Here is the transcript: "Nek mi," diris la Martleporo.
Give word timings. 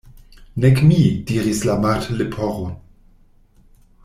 "Nek 0.63 0.77
mi," 0.87 0.97
diris 1.31 1.61
la 1.69 1.75
Martleporo. 1.85 2.67